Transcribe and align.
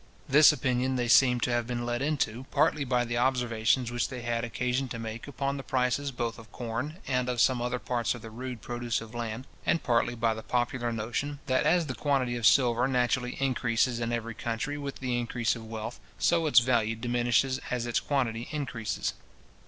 This 0.27 0.51
opinion 0.51 0.95
they 0.95 1.07
seem 1.07 1.39
to 1.41 1.51
have 1.51 1.67
been 1.67 1.85
led 1.85 2.01
into, 2.01 2.45
partly 2.49 2.83
by 2.83 3.05
the 3.05 3.19
observations 3.19 3.91
which 3.91 4.09
they 4.09 4.21
had 4.23 4.43
occasion 4.43 4.87
to 4.87 4.97
make 4.97 5.27
upon 5.27 5.57
the 5.57 5.63
prices 5.63 6.09
both 6.11 6.39
of 6.39 6.51
corn 6.51 6.95
and 7.05 7.29
of 7.29 7.39
some 7.39 7.61
other 7.61 7.77
parts 7.77 8.15
of 8.15 8.23
the 8.23 8.31
rude 8.31 8.61
produce 8.63 8.99
of 8.99 9.13
land, 9.13 9.45
and 9.63 9.83
partly 9.83 10.15
by 10.15 10.33
the 10.33 10.41
popular 10.41 10.91
notion, 10.91 11.37
that 11.45 11.67
as 11.67 11.85
the 11.85 11.93
quantity 11.93 12.35
of 12.35 12.47
silver 12.47 12.87
naturally 12.87 13.37
increases 13.39 13.99
in 13.99 14.11
every 14.11 14.33
country 14.33 14.75
with 14.75 14.95
the 14.95 15.19
increase 15.19 15.55
of 15.55 15.67
wealth, 15.67 15.99
so 16.17 16.47
its 16.47 16.61
value 16.61 16.95
diminishes 16.95 17.59
as 17.69 17.85
it 17.85 18.01
quantity 18.07 18.47
increases. 18.49 19.13